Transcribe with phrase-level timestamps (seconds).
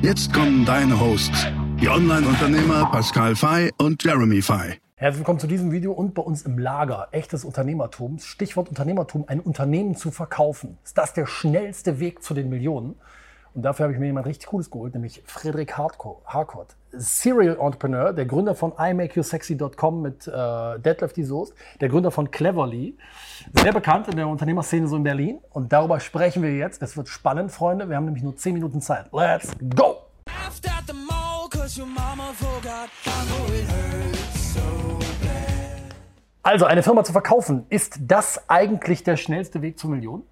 [0.00, 1.48] Jetzt kommen deine Hosts,
[1.80, 4.78] die Online-Unternehmer Pascal Fay und Jeremy Fay.
[4.94, 7.08] Herzlich willkommen zu diesem Video und bei uns im Lager.
[7.10, 8.20] Echtes Unternehmertum.
[8.20, 10.78] Stichwort Unternehmertum, ein Unternehmen zu verkaufen.
[10.84, 12.94] Ist das der schnellste Weg zu den Millionen?
[13.54, 16.76] Und dafür habe ich mir jemand richtig Cooles geholt, nämlich Friedrich Harcourt.
[16.92, 22.96] Serial Entrepreneur, der Gründer von imakeyousexy.com mit äh, Detlef die Soest, der Gründer von Cleverly.
[23.52, 25.38] Sehr bekannt in der Unternehmerszene so in Berlin.
[25.50, 26.82] Und darüber sprechen wir jetzt.
[26.82, 27.88] Es wird spannend, Freunde.
[27.88, 29.06] Wir haben nämlich nur 10 Minuten Zeit.
[29.12, 29.98] Let's go!
[36.42, 40.22] Also, eine Firma zu verkaufen, ist das eigentlich der schnellste Weg zur Million?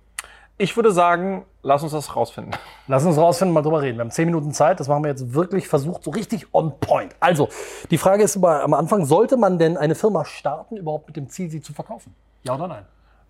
[0.58, 2.54] Ich würde sagen, lass uns das rausfinden.
[2.86, 3.98] Lass uns rausfinden, mal drüber reden.
[3.98, 7.14] Wir haben zehn Minuten Zeit, das machen wir jetzt wirklich versucht, so richtig on point.
[7.20, 7.50] Also,
[7.90, 11.28] die Frage ist immer am Anfang, sollte man denn eine Firma starten, überhaupt mit dem
[11.28, 12.14] Ziel, sie zu verkaufen?
[12.44, 12.86] Ja oder nein?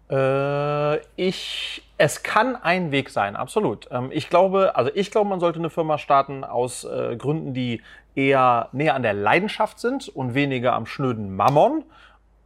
[0.08, 3.88] Äh, ich, es kann ein Weg sein, absolut.
[3.90, 7.82] Ähm, ich glaube, also ich glaube, man sollte eine Firma starten aus äh, Gründen, die
[8.14, 11.82] eher näher an der Leidenschaft sind und weniger am schnöden Mammon.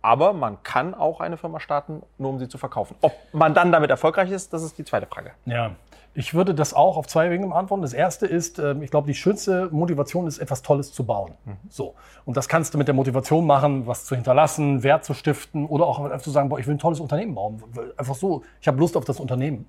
[0.03, 2.97] Aber man kann auch eine Firma starten, nur um sie zu verkaufen.
[3.03, 5.33] Ob man dann damit erfolgreich ist, das ist die zweite Frage.
[5.45, 5.73] Ja,
[6.13, 7.83] ich würde das auch auf zwei Wegen beantworten.
[7.83, 11.35] Das erste ist, ähm, ich glaube, die schönste Motivation ist, etwas Tolles zu bauen.
[11.45, 11.57] Mhm.
[11.69, 11.95] So.
[12.25, 15.87] Und das kannst du mit der Motivation machen, was zu hinterlassen, Wert zu stiften oder
[15.87, 17.63] auch einfach zu sagen, boah, ich will ein tolles Unternehmen bauen.
[17.97, 19.69] Einfach so, ich habe Lust auf das Unternehmen.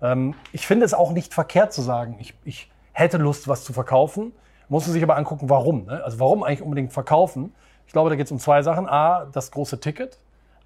[0.00, 3.72] Ähm, ich finde es auch nicht verkehrt zu sagen, ich, ich hätte Lust, was zu
[3.72, 4.32] verkaufen.
[4.68, 5.86] Muss man sich aber angucken, warum.
[5.86, 6.00] Ne?
[6.04, 7.52] Also warum eigentlich unbedingt verkaufen?
[7.90, 8.88] Ich glaube, da geht es um zwei Sachen.
[8.88, 10.16] A, das große Ticket,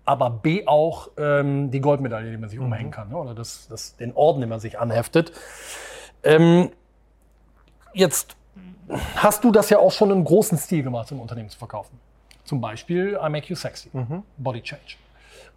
[0.05, 2.67] aber B auch ähm, die Goldmedaille, die man sich mhm.
[2.67, 3.17] umhängen kann, ne?
[3.17, 5.33] oder das, das, den Orden, den man sich anheftet.
[6.23, 6.71] Ähm,
[7.95, 8.37] jetzt
[9.17, 11.99] hast du das ja auch schon im großen Stil gemacht, im Unternehmen zu verkaufen.
[12.45, 14.23] Zum Beispiel I Make You Sexy, mhm.
[14.37, 14.97] Body Change.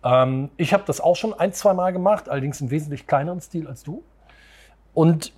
[0.05, 3.67] Ähm, ich habe das auch schon ein, zwei Mal gemacht, allerdings im wesentlich kleineren Stil
[3.67, 4.03] als du.
[4.93, 5.33] Und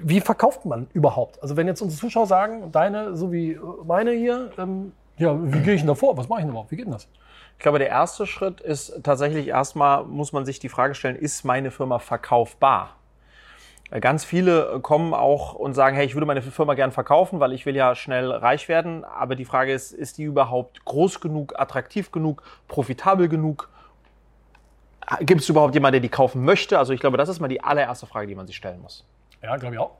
[0.00, 1.42] wie verkauft man überhaupt?
[1.42, 5.74] Also wenn jetzt unsere Zuschauer sagen, deine so wie meine hier, ähm, ja, wie gehe
[5.74, 6.16] ich denn da vor?
[6.16, 6.70] Was mache ich denn überhaupt?
[6.70, 7.08] Wie geht denn das?
[7.58, 11.44] Ich glaube, der erste Schritt ist tatsächlich erstmal, muss man sich die Frage stellen, ist
[11.44, 12.96] meine Firma verkaufbar?
[14.00, 17.64] Ganz viele kommen auch und sagen, hey, ich würde meine Firma gern verkaufen, weil ich
[17.64, 19.02] will ja schnell reich werden.
[19.04, 23.70] Aber die Frage ist, ist die überhaupt groß genug, attraktiv genug, profitabel genug?
[25.20, 26.78] Gibt es überhaupt jemanden, der die kaufen möchte?
[26.78, 29.06] Also ich glaube, das ist mal die allererste Frage, die man sich stellen muss.
[29.42, 29.92] Ja, glaube ich auch.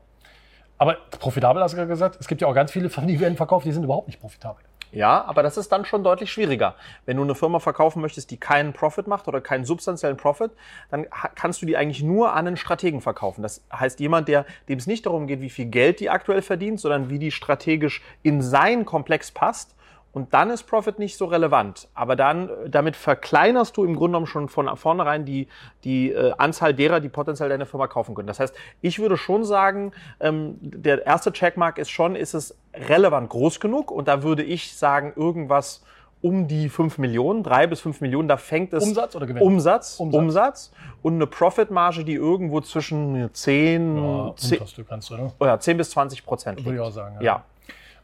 [0.76, 2.18] Aber profitabel hast du gerade gesagt.
[2.20, 4.62] Es gibt ja auch ganz viele Firmen, die werden verkauft, die sind überhaupt nicht profitabel.
[4.92, 6.74] Ja, aber das ist dann schon deutlich schwieriger.
[7.04, 10.50] Wenn du eine Firma verkaufen möchtest, die keinen Profit macht oder keinen substanziellen Profit,
[10.90, 13.42] dann kannst du die eigentlich nur an einen Strategen verkaufen.
[13.42, 16.80] Das heißt, jemand, der, dem es nicht darum geht, wie viel Geld die aktuell verdient,
[16.80, 19.74] sondern wie die strategisch in sein Komplex passt
[20.18, 21.86] und dann ist Profit nicht so relevant.
[21.94, 25.46] Aber dann, damit verkleinerst du im Grunde genommen schon von vornherein die,
[25.84, 28.26] die äh, Anzahl derer, die potenziell deine Firma kaufen können.
[28.26, 33.28] Das heißt, ich würde schon sagen, ähm, der erste Checkmark ist schon, ist es relevant
[33.28, 33.92] groß genug?
[33.92, 35.84] Und da würde ich sagen, irgendwas
[36.20, 38.82] um die 5 Millionen, 3 bis 5 Millionen, da fängt es.
[38.82, 39.40] Umsatz oder Gewinn?
[39.40, 40.20] Umsatz, Umsatz.
[40.20, 44.58] Umsatz und eine Profitmarge, die irgendwo zwischen 10, ja, 10,
[44.88, 45.32] kannst du, ne?
[45.42, 47.14] ja, 10 bis 20 Prozent Würde ich auch sagen.
[47.20, 47.22] ja.
[47.22, 47.44] ja.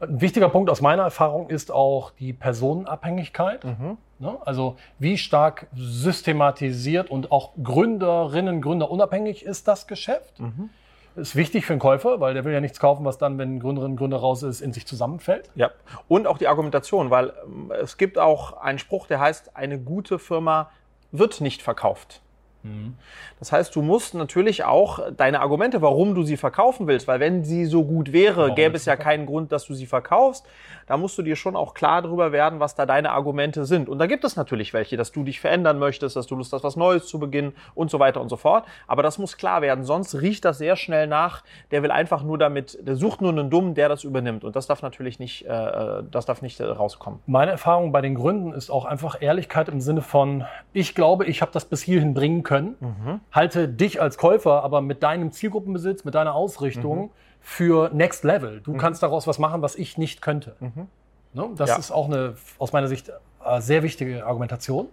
[0.04, 3.64] Ein wichtiger Punkt aus meiner Erfahrung ist auch die Personenabhängigkeit.
[3.64, 3.98] Mhm.
[4.18, 4.36] Ne?
[4.44, 10.40] Also wie stark systematisiert und auch Gründerinnen, Gründer unabhängig ist das Geschäft.
[10.40, 10.70] Mhm.
[11.16, 13.96] Ist wichtig für einen Käufer, weil der will ja nichts kaufen, was dann, wenn Gründerin,
[13.96, 15.48] Gründer raus ist, in sich zusammenfällt.
[15.54, 15.70] Ja,
[16.08, 20.18] und auch die Argumentation, weil ähm, es gibt auch einen Spruch, der heißt, eine gute
[20.18, 20.70] Firma
[21.12, 22.20] wird nicht verkauft.
[22.64, 22.94] Mhm.
[23.38, 27.44] Das heißt, du musst natürlich auch deine Argumente, warum du sie verkaufen willst, weil wenn
[27.44, 30.46] sie so gut wäre, warum gäbe es ja keinen Grund, dass du sie verkaufst.
[30.86, 33.88] Da musst du dir schon auch klar darüber werden, was da deine Argumente sind.
[33.88, 36.64] Und da gibt es natürlich welche, dass du dich verändern möchtest, dass du Lust hast,
[36.64, 38.64] was Neues zu beginnen und so weiter und so fort.
[38.86, 41.42] Aber das muss klar werden, sonst riecht das sehr schnell nach.
[41.70, 44.44] Der will einfach nur damit, der sucht nur einen Dummen, der das übernimmt.
[44.44, 47.20] Und das darf natürlich nicht, äh, das darf nicht äh, rauskommen.
[47.26, 51.42] Meine Erfahrung bei den Gründen ist auch einfach Ehrlichkeit im Sinne von, ich glaube, ich
[51.42, 52.76] habe das bis hierhin bringen können können.
[52.80, 53.20] Mhm.
[53.32, 57.10] Halte dich als Käufer aber mit deinem Zielgruppenbesitz, mit deiner Ausrichtung mhm.
[57.40, 58.60] für Next Level.
[58.60, 58.78] Du mhm.
[58.78, 60.54] kannst daraus was machen, was ich nicht könnte.
[60.60, 60.86] Mhm.
[61.32, 61.50] Ne?
[61.56, 61.76] Das ja.
[61.76, 63.10] ist auch eine, aus meiner Sicht,
[63.44, 64.88] äh, sehr wichtige Argumentation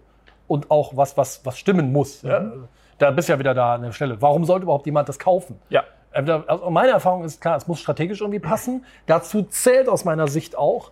[0.48, 2.22] und auch was, was, was stimmen muss.
[2.22, 2.40] Ja?
[2.40, 2.68] Mhm.
[2.98, 4.20] Da bist du ja wieder da an der Stelle.
[4.20, 5.58] Warum sollte überhaupt jemand das kaufen?
[5.68, 5.84] Ja.
[6.10, 8.84] Also meine Erfahrung ist klar, es muss strategisch irgendwie passen.
[9.06, 10.90] Dazu zählt aus meiner Sicht auch,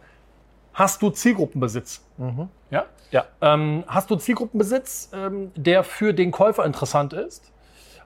[0.73, 2.05] hast du Zielgruppenbesitz?
[2.71, 2.87] Ja?
[3.11, 3.25] Ja.
[3.41, 7.53] Ähm, hast du Zielgruppenbesitz, ähm, der für den Käufer interessant ist?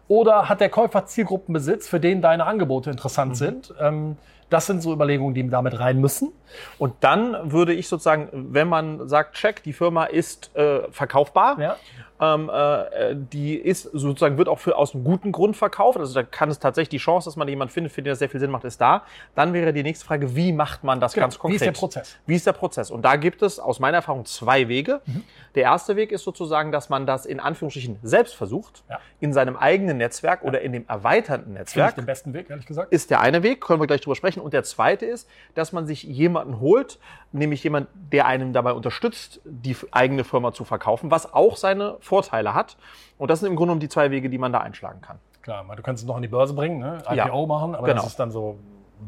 [0.08, 3.75] Oder hat der Käufer Zielgruppenbesitz, für den deine Angebote interessant sind?
[3.81, 4.16] Ähm,
[4.50, 6.32] das sind so Überlegungen, die damit rein müssen.
[6.79, 11.76] Und dann würde ich sozusagen, wenn man sagt, check, die Firma ist äh, verkaufbar, Ja.
[12.20, 16.23] ähm, äh, die ist sozusagen, wird auch für, aus einem guten Grund verkauft, also da
[16.23, 18.52] kann es tatsächlich die Chance, dass man jemanden findet, für den das sehr viel Sinn
[18.52, 19.02] macht, ist da.
[19.35, 21.25] Dann wäre die nächste Frage, wie macht man das Genau.
[21.25, 21.56] ganz Wie konkret?
[21.61, 22.17] ist der Prozess?
[22.26, 22.90] Wie ist der Prozess?
[22.93, 25.00] Und da gibt es aus meiner Erfahrung zwei Wege.
[25.06, 25.25] Mhm.
[25.56, 29.00] Der erste Weg ist sozusagen, dass man das in Anführungsstrichen selbst versucht, Ja.
[29.19, 32.67] in seinem eigenen Netzwerk oder in dem erweiterten Finde ich Netzwerk den besten Weg, ehrlich
[32.67, 32.93] gesagt.
[32.93, 34.34] ist der eine Weg, können wir gleich drüber sprechen.
[34.43, 36.99] Und der zweite ist, dass man sich jemanden holt,
[37.33, 42.55] nämlich jemand, der einem dabei unterstützt, die eigene Firma zu verkaufen, was auch seine Vorteile
[42.55, 42.77] hat.
[43.19, 45.19] Und das sind im Grunde genommen die zwei Wege, die man da einschlagen kann.
[45.43, 46.99] Klar, weil du kannst es noch an die Börse bringen, ne?
[47.07, 47.47] IPO Ja.
[47.47, 48.01] machen, aber Genau.
[48.03, 48.59] das ist dann so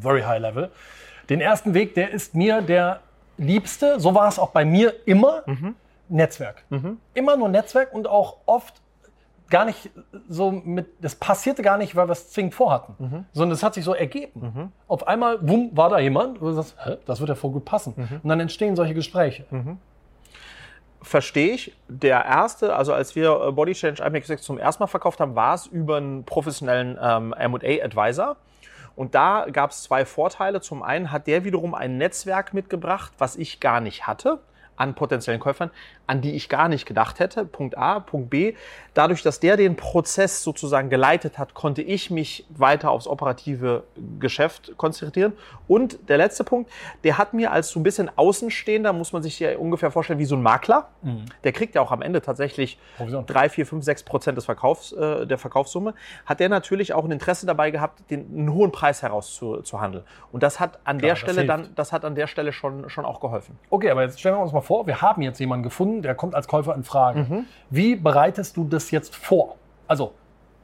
[0.00, 0.70] very high level.
[1.30, 3.00] Den ersten Weg, der ist mir der
[3.38, 3.98] liebste.
[4.00, 5.42] So war es auch bei mir immer.
[5.46, 5.74] Mhm.
[6.08, 6.62] Netzwerk.
[7.14, 8.74] Immer nur Netzwerk und auch oft
[9.48, 9.90] gar nicht
[10.28, 13.24] so mit, das passierte gar nicht, weil wir es zwingend vorhatten, Mhm.
[13.32, 14.72] sondern es hat sich so ergeben.
[14.88, 17.64] Auf einmal, wumm, war da jemand, wo du sagst, Hä, das wird ja voll gut
[17.64, 17.94] passen.
[17.96, 18.20] Mhm.
[18.22, 19.44] Und dann entstehen solche Gespräche.
[21.02, 21.76] Verstehe ich.
[21.88, 25.54] Der erste, also als wir äh, Body Change IMX6 zum ersten Mal verkauft haben, war
[25.54, 28.36] es über einen professionellen ähm, M&A-Advisor.
[28.96, 30.60] Und da gab es zwei Vorteile.
[30.60, 34.40] Zum einen hat der wiederum ein Netzwerk mitgebracht, was ich gar nicht hatte
[34.78, 35.70] an potenziellen Käufern,
[36.06, 37.44] an die ich gar nicht gedacht hätte.
[37.44, 38.00] Punkt A.
[38.00, 38.54] Punkt B.
[38.94, 43.84] Dadurch, dass der den Prozess sozusagen geleitet hat, konnte ich mich weiter aufs operative
[44.18, 45.32] Geschäft konzentrieren.
[45.68, 46.70] Und der letzte Punkt,
[47.04, 50.24] der hat mir als so ein bisschen Außenstehender, muss man sich ja ungefähr vorstellen, wie
[50.24, 50.88] so ein Makler.
[51.44, 53.26] Der kriegt ja auch am Ende tatsächlich Provision.
[53.26, 55.94] drei, vier, fünf, sechs Prozent des Verkaufs, äh, der Verkaufssumme,
[56.24, 60.04] hat der natürlich auch ein Interesse dabei gehabt, den, einen hohen Preis herauszuhandeln.
[60.32, 63.04] Und das hat an der das Stelle dann, das hat an der Stelle schon, schon
[63.04, 63.58] auch geholfen.
[63.70, 66.34] Okay, aber jetzt stellen wir uns mal vor, wir haben jetzt jemanden gefunden, der kommt
[66.34, 67.44] als Käufer in Frage.
[67.70, 69.56] Wie bereitest du das jetzt vor?
[69.86, 70.12] Also,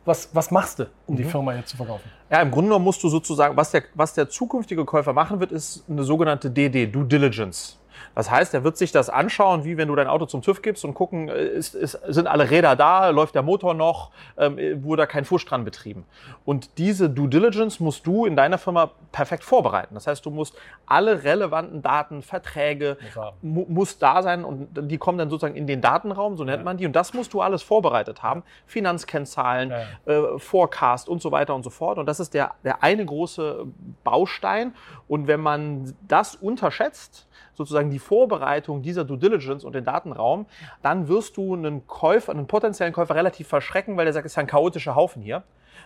[0.05, 2.11] was, was machst du, um die Firma jetzt zu verkaufen?
[2.31, 5.53] Ja, im Grunde genommen musst du sozusagen, was der, was der zukünftige Käufer machen wird,
[5.53, 7.79] ist eine sogenannte DD, Due Diligence.
[8.15, 10.85] Das heißt, er wird sich das anschauen, wie wenn du dein Auto zum TÜV gibst
[10.85, 15.03] und gucken, äh, ist, ist, sind alle Räder da, läuft der Motor noch, ähm, wurde
[15.03, 16.05] da kein Fusch dran betrieben.
[16.45, 19.95] Und diese Due Diligence musst du in deiner Firma perfekt vorbereiten.
[19.95, 20.57] Das heißt, du musst
[20.87, 22.97] alle relevanten Daten, Verträge,
[23.41, 26.77] mu muss da sein und die kommen dann sozusagen in den Datenraum, so nennt man
[26.77, 26.87] die.
[26.87, 28.43] Und das musst du alles vorbereitet haben.
[28.67, 31.99] Finanzkennzahlen, Ja, äh, Forecast und so weiter und so fort.
[31.99, 33.67] Und das ist der, der eine große
[34.05, 34.75] Baustein.
[35.09, 40.47] Und wenn man das unterschätzt, sozusagen die Vorbereitung dieser Due Diligence und den Datenraum,
[40.83, 44.37] dann wirst du einen Käufer, einen potenziellen Käufer relativ verschrecken, weil der sagt, es ist
[44.37, 45.43] ja ein chaotischer Haufen hier.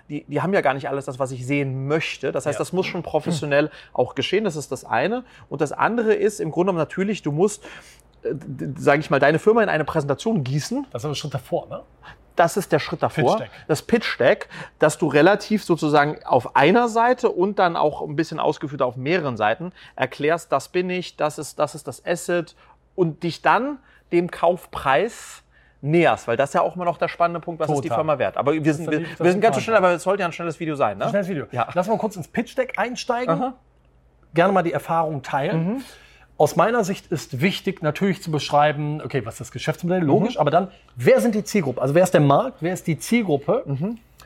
[0.08, 2.30] Die, die haben ja gar nicht alles das, was ich sehen möchte.
[2.30, 2.60] Das heißt, Ja.
[2.60, 4.44] das muss schon professionell auch geschehen.
[4.44, 5.24] Das ist das eine.
[5.48, 7.64] Und das andere ist im Grunde genommen natürlich, du musst,
[8.76, 11.82] sage ich mal, deine Firma in eine Präsentation gießen, Das ist aber schon davor, ne?
[12.36, 13.38] Das ist der Schritt davor.
[13.38, 13.50] Pitch.
[13.66, 14.48] Das Pitch Deck,
[14.78, 19.36] dass du relativ sozusagen auf einer Seite und dann auch ein bisschen ausgeführt auf mehreren
[19.36, 22.54] Seiten erklärst, das bin ich, das ist das, ist das Asset
[22.94, 23.78] und dich dann
[24.12, 25.42] dem Kaufpreis
[25.80, 27.98] näherst, weil das ist ja auch immer noch der spannende Punkt, was ist die Total.
[27.98, 28.36] Firma wert.
[28.36, 30.32] Aber wir sind, wir, wir sind ganz so die schnell, aber es sollte ja ein
[30.32, 30.98] schnelles Video sein.
[30.98, 31.08] Ne?
[31.08, 31.46] Schnelles Video.
[31.52, 31.68] Ja.
[31.74, 33.34] Lass mal kurz ins Pitch Deck einsteigen.
[33.34, 33.54] Aha.
[34.34, 35.84] Gerne mal die Erfahrung teilen.
[36.38, 40.50] Aus meiner Sicht ist wichtig, natürlich zu beschreiben, okay, was ist das Geschäftsmodell, logisch, aber
[40.50, 41.80] dann, wer sind die Zielgruppe?
[41.80, 43.64] Also wer ist der Markt, wer ist die Zielgruppe?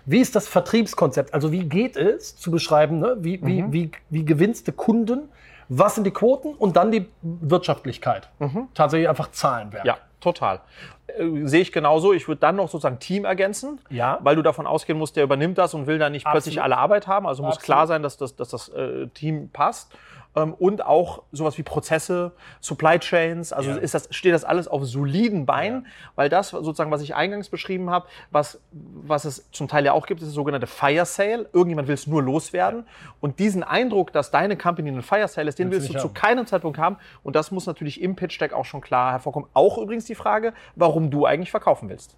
[0.07, 1.33] Wie ist das Vertriebskonzept?
[1.35, 3.17] Also wie geht es zu beschreiben, ne?
[3.21, 5.29] wie, wie, wie, wie gewinnst du Kunden?
[5.69, 6.55] Was sind die Quoten?
[6.55, 8.29] Und dann die Wirtschaftlichkeit.
[8.75, 9.85] Tatsächlich einfach Zahlenwerk.
[9.85, 10.61] Ja, total.
[11.07, 12.13] Äh, Sehe ich genauso.
[12.13, 14.19] Ich würde dann noch sozusagen Team ergänzen, Ja.
[14.23, 16.65] weil du davon ausgehen musst, der übernimmt das und will da nicht plötzlich Absolut.
[16.65, 17.27] alle Arbeit haben.
[17.27, 17.65] Also muss Absolut.
[17.65, 19.93] klar sein, dass das, dass das äh, Team passt.
[20.37, 23.77] Ähm, und auch sowas wie Prozesse, Supply Chains, also Ja.
[23.77, 27.91] ist das, steht das alles auf soliden Beinen, weil das sozusagen, was ich eingangs beschrieben
[27.91, 31.49] habe, was, was es zum Teil ja auch gibt, ist das sogenannte Fire Sale.
[31.53, 32.87] Irgendjemand will es nur loswerden.
[33.21, 36.09] Und diesen Eindruck, dass deine Company ein Fire Sale ist, den Willst du willst du
[36.09, 36.29] nicht zu haben.
[36.37, 36.97] keinem Zeitpunkt haben.
[37.25, 39.49] Und das muss natürlich im Pitch Deck auch schon klar hervorkommen.
[39.53, 42.15] Auch übrigens die Frage, warum du eigentlich verkaufen willst.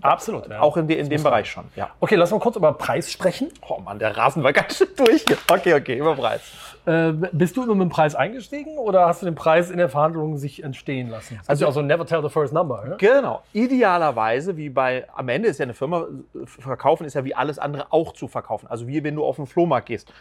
[0.00, 0.48] Absolut.
[0.48, 0.60] Ja.
[0.60, 1.64] Auch in, de, in Das dem Bereich schon.
[1.76, 1.90] Ja.
[2.00, 3.50] Okay, lass mal kurz über Preis sprechen.
[3.68, 5.24] Oh Mann, der Rasen war ganz schön durch.
[5.50, 6.40] Okay, okay, über Preis.
[6.86, 9.88] Äh, bist du immer mit dem Preis eingestiegen oder hast du den Preis in der
[9.88, 11.36] Verhandlung sich entstehen lassen?
[11.40, 12.84] Also Also- ja auch so never tell the first number.
[12.88, 12.96] Ja?
[12.96, 13.42] Genau.
[13.52, 16.02] Idealerweise, wie bei, am Ende ist ja eine Firma,
[16.34, 18.66] äh, verkaufen ist ja wie alles andere auch zu verkaufen.
[18.68, 20.12] Also wie wenn du auf den Flohmarkt gehst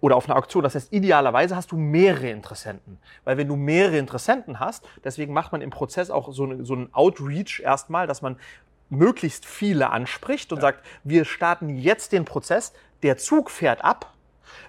[0.00, 0.62] oder auf eine Auktion.
[0.62, 2.98] Das heißt, idealerweise hast du mehrere Interessenten.
[3.24, 6.74] Weil wenn du mehrere Interessenten hast, deswegen macht man im Prozess auch so, eine, so
[6.74, 8.36] einen Outreach erstmal, dass man
[8.90, 14.14] möglichst viele anspricht und sagt, wir starten jetzt den Prozess, der Zug fährt ab.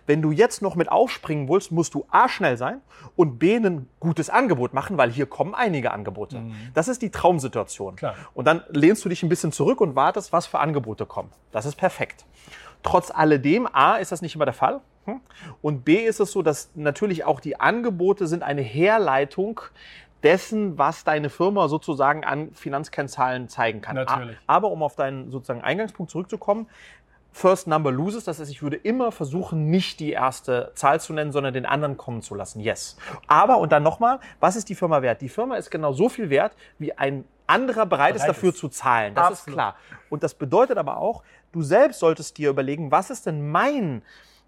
[0.06, 2.82] Wenn du jetzt noch mit aufspringen willst, musst du A schnell sein
[3.16, 6.42] und B ein gutes Angebot machen, weil hier kommen einige Angebote.
[6.74, 7.96] Das ist die Traumsituation.
[7.96, 8.16] Klar.
[8.34, 11.30] Und dann lehnst du dich ein bisschen zurück und wartest, was für Angebote kommen.
[11.52, 12.26] Das ist perfekt.
[12.84, 14.82] Trotz alledem, A, ist das nicht immer der Fall.
[15.06, 15.22] hm?
[15.62, 19.62] Und B ist es so, dass natürlich auch die Angebote sind eine Herleitung
[20.24, 23.96] dessen, was deine Firma sozusagen an Finanzkennzahlen zeigen kann.
[23.96, 24.38] Natürlich.
[24.48, 26.68] Aber um auf deinen sozusagen Eingangspunkt zurückzukommen,
[27.32, 31.32] First Number loses, das heißt, ich würde immer versuchen, nicht die erste Zahl zu nennen,
[31.32, 32.60] sondern den anderen kommen zu lassen.
[32.60, 32.98] Yes.
[33.28, 35.22] Aber, und dann nochmal, was ist die Firma wert?
[35.22, 38.58] Die Firma ist genau so viel wert, wie ein anderer bereit ist, Bereit dafür ist.
[38.58, 39.16] zu zahlen.
[39.16, 39.56] Das ist Absolut.
[39.56, 39.76] klar.
[40.10, 44.02] Und das bedeutet aber auch, du selbst solltest dir überlegen, was ist denn mein,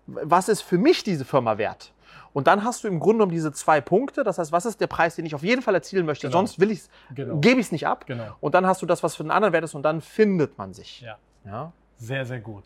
[0.07, 1.93] was ist für mich diese Firma wert?
[2.33, 4.23] Und dann hast du im Grunde genommen diese zwei Punkte.
[4.23, 6.27] Das heißt, was ist der Preis, den ich auf jeden Fall erzielen möchte?
[6.27, 6.37] Genau.
[6.39, 7.37] Sonst will ich's, Genau.
[7.37, 8.05] gebe ich es nicht ab.
[8.05, 8.35] Genau.
[8.39, 10.73] Und dann hast du das, was für den anderen wert ist, und dann findet man
[10.73, 11.01] sich.
[11.01, 11.17] Ja.
[11.45, 11.71] Ja.
[11.97, 12.63] Sehr, sehr gut.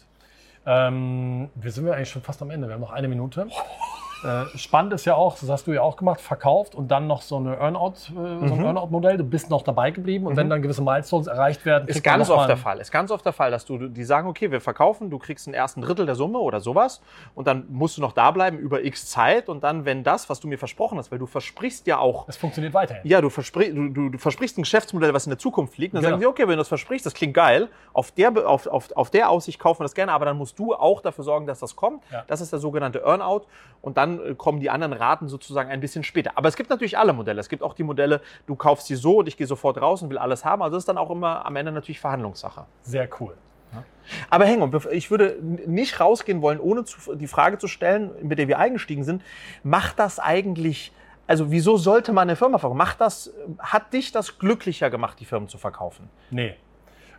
[0.66, 2.68] Ähm, wir sind ja eigentlich schon fast am Ende.
[2.68, 3.48] Wir haben noch eine Minute.
[4.24, 7.22] Äh, spannend ist ja auch, das hast du ja auch gemacht, verkauft und dann noch
[7.22, 8.52] so, eine Earnout, äh, so Mhm.
[8.54, 9.18] ein Earnout-Modell.
[9.18, 12.50] Du bist noch dabei geblieben und wenn dann gewisse Milestones erreicht werden, Ist ganz oft
[12.50, 12.80] der Fall.
[12.80, 15.54] Ist ganz oft der Fall, dass du, die sagen, okay, wir verkaufen, du kriegst einen
[15.54, 17.02] ersten Drittel der Summe oder sowas
[17.36, 20.40] und dann musst du noch da bleiben über x Zeit und dann, wenn das, was
[20.40, 23.02] du mir versprochen hast, weil du versprichst ja auch, Es funktioniert weiterhin.
[23.08, 25.94] ja, du, verspri du, du, du versprichst ein Geschäftsmodell, was in der Zukunft liegt.
[25.94, 26.14] Und dann Genau.
[26.16, 29.10] sagen sie, okay, wenn du das versprichst, das klingt geil, auf der, auf, auf, auf
[29.12, 31.76] der Aussicht kaufen wir das gerne, aber dann musst du auch dafür sorgen, dass das
[31.76, 32.04] kommt.
[32.12, 32.24] Ja.
[32.28, 33.42] Das ist der sogenannte Earnout.
[33.82, 36.32] Und dann äh, kommen die anderen Raten sozusagen ein bisschen später.
[36.36, 37.40] Aber es gibt natürlich alle Modelle.
[37.40, 40.10] Es gibt auch die Modelle, du kaufst die so und ich gehe sofort raus und
[40.10, 40.62] will alles haben.
[40.62, 42.66] Also das ist dann auch immer am Ende natürlich Verhandlungssache.
[42.82, 43.36] Sehr cool.
[44.30, 48.48] Aber Hengo, ich würde nicht rausgehen wollen, ohne zu, die Frage zu stellen, mit der
[48.48, 49.24] wir eingestiegen sind,
[49.64, 50.94] macht das eigentlich,
[51.28, 52.78] also wieso sollte man eine Firma verkaufen?
[52.78, 56.10] Macht das, hat dich das glücklicher gemacht, die Firmen zu verkaufen?
[56.30, 56.56] Nee.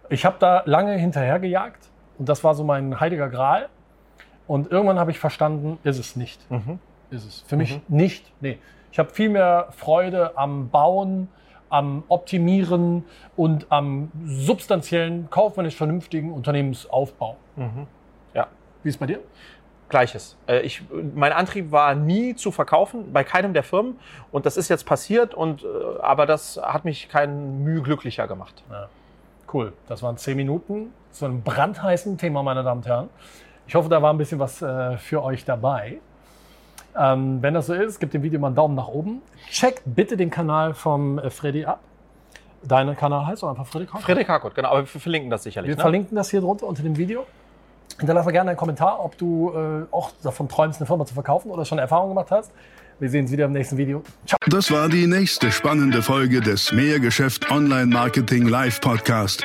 [0.08, 3.68] Ich habe da lange hinterhergejagt und das war so mein heiliger Gral.
[4.46, 6.40] Und irgendwann habe ich verstanden, ist es nicht.
[7.10, 7.44] Ist es.
[7.46, 8.32] Für mich nicht.
[8.40, 8.58] Nee.
[8.92, 11.28] Ich habe viel mehr Freude am Bauen,
[11.68, 13.04] am Optimieren
[13.36, 17.36] und am substanziellen, kaufmännisch vernünftigen Unternehmensaufbau.
[18.34, 18.46] Ja.
[18.82, 19.20] Wie ist es bei dir?
[19.88, 20.36] Gleiches.
[20.48, 20.82] Äh, Ich,
[21.14, 23.98] mein Antrieb war nie zu verkaufen, bei keinem der Firmen.
[24.32, 25.66] Und das ist jetzt passiert, und, äh,
[26.00, 28.62] aber das hat mich kein Mühe glücklicher gemacht.
[29.52, 29.72] Cool.
[29.86, 33.08] Das waren zehn Minuten zu einem brandheißen Thema, meine Damen und Herren.
[33.66, 35.98] Ich hoffe, da war ein bisschen was äh, für euch dabei.
[36.98, 39.20] Ähm, wenn das so ist, gebt dem Video mal einen Daumen nach oben.
[39.50, 41.80] Checkt bitte den Kanal vom äh, Freddy ab.
[42.62, 44.02] Dein Kanal heißt doch einfach Freddy Kraus.
[44.02, 45.68] Frederik Harkott, genau, aber wir verlinken das sicherlich.
[45.68, 45.82] Wir ne?
[45.82, 47.26] verlinken das hier drunter unter dem Video.
[47.98, 51.50] Hinterlass mal gerne einen Kommentar, ob du äh, auch davon träumst, eine Firma zu verkaufen
[51.50, 52.50] oder schon Erfahrung gemacht hast.
[52.98, 54.02] Wir sehen uns wieder im nächsten Video.
[54.26, 54.38] Ciao.
[54.48, 59.44] Das war die nächste spannende Folge des Mehrgeschäft Online Marketing Live Podcast.